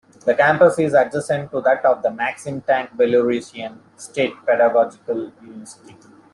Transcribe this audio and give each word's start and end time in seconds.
The 0.25 0.33
campus 0.33 0.79
is 0.79 0.95
adjacent 0.95 1.51
to 1.51 1.61
that 1.61 1.85
of 1.85 2.01
the 2.01 2.09
Maxim 2.09 2.61
Tank 2.61 2.89
Belarusian 2.97 3.77
State 3.97 4.33
Pedagogical 4.47 5.31
University. 5.43 5.95